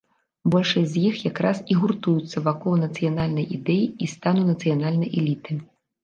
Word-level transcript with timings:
Большасць 0.53 0.87
з 0.91 1.01
іх 1.09 1.17
якраз 1.31 1.57
і 1.73 1.75
гуртуецца 1.81 2.41
вакол 2.47 2.73
нацыянальнай 2.85 3.45
ідэі 3.57 3.83
і 4.05 4.09
стану 4.15 4.47
нацыянальнай 4.49 5.13
эліты. 5.21 5.59